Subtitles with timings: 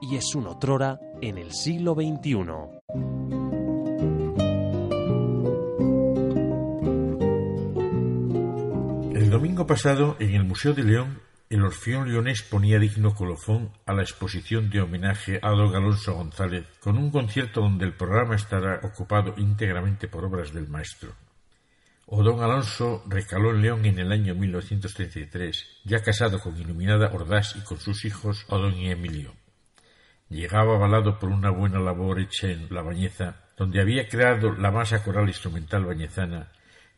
[0.00, 2.38] y es un otrora en el siglo XXI.
[9.14, 11.20] El domingo pasado, en el Museo de León,
[11.50, 16.66] el Orfeón Leonés ponía digno colofón a la exposición de homenaje a don Alonso González,
[16.80, 21.14] con un concierto donde el programa estará ocupado íntegramente por obras del maestro.
[22.06, 27.56] O don Alonso recaló en León en el año 1933, ya casado con Iluminada Ordaz
[27.56, 29.34] y con sus hijos Odón y Emilio.
[30.30, 35.02] Llegaba avalado por una buena labor hecha en La Bañeza, donde había creado la masa
[35.02, 36.52] coral instrumental bañezana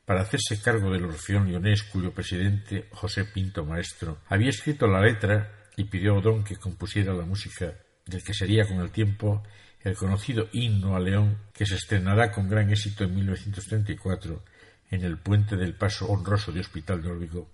[0.04, 5.52] para hacerse cargo del Orfeón Leonés, cuyo presidente, José Pinto Maestro, había escrito la letra
[5.76, 7.74] y pidió a Odón que compusiera la música
[8.06, 9.44] del que sería con el tiempo
[9.82, 14.42] el conocido himno a León, que se estrenará con gran éxito en 1934
[14.90, 17.48] en el puente del paso honroso de Hospital de Órbigo,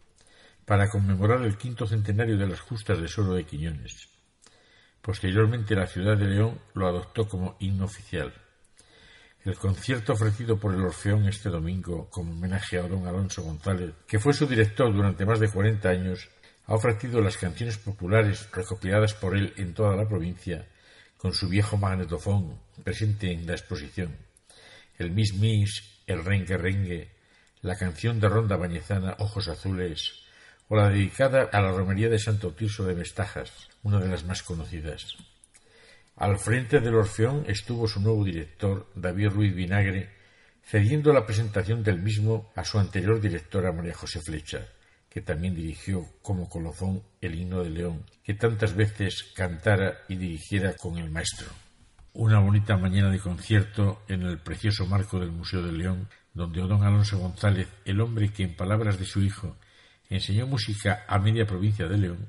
[0.64, 4.15] para conmemorar el quinto centenario de las justas de Soro de Quiñones.
[5.06, 8.34] Posteriormente la ciudad de León lo adoptó como himno oficial.
[9.44, 14.18] El concierto ofrecido por el Orfeón este domingo como homenaje a don Alonso González, que
[14.18, 16.28] fue su director durante más de 40 años,
[16.66, 20.66] ha ofrecido las canciones populares recopiladas por él en toda la provincia,
[21.16, 24.16] con su viejo magnetofón presente en la exposición.
[24.98, 27.10] El Mis Mis, el Rengue Rengue,
[27.62, 30.25] la canción de Ronda Bañezana Ojos Azules,
[30.68, 34.42] o la dedicada a la romería de Santo Tirso de Vestajas, una de las más
[34.42, 35.16] conocidas.
[36.16, 40.10] Al frente del Orfeón estuvo su nuevo director, David Ruiz Vinagre,
[40.64, 44.66] cediendo la presentación del mismo a su anterior directora María José Flecha,
[45.08, 50.74] que también dirigió como colofón el himno de León, que tantas veces cantara y dirigiera
[50.74, 51.46] con el maestro.
[52.14, 56.82] Una bonita mañana de concierto en el precioso marco del Museo de León, donde don
[56.82, 59.56] Alonso González, el hombre que en palabras de su hijo
[60.10, 62.28] enseñó música a media provincia de León,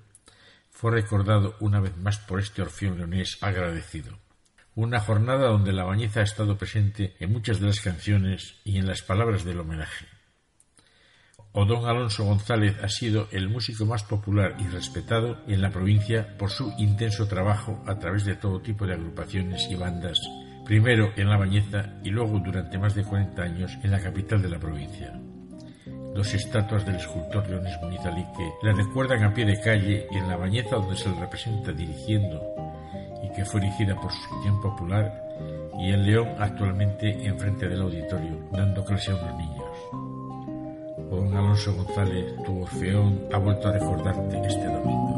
[0.69, 4.19] fue recordado una vez más por este orfeón leonés agradecido.
[4.75, 8.85] Una jornada donde la bañeza ha estado presente en muchas de las canciones y en
[8.85, 10.05] las palabras del homenaje.
[11.53, 16.37] O don Alonso González ha sido el músico más popular y respetado en la provincia
[16.37, 20.19] por su intenso trabajo a través de todo tipo de agrupaciones y bandas,
[20.63, 24.49] primero en la Bañeza y luego durante más de 40 años en la capital de
[24.49, 25.19] la provincia
[26.17, 30.75] dos estatuas del escultor Leones Munizalique le recuerdan a pie de calle en la bañeza
[30.75, 32.41] donde se le representa dirigiendo
[33.21, 35.13] y que fue erigida por su sección popular
[35.79, 39.65] y en León actualmente enfrente del auditorio dando clase a unos niños.
[41.11, 45.16] Don Alonso González, tu orfeón, ha vuelto a recordarte este domingo.